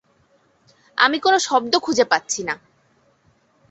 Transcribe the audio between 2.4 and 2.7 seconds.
না।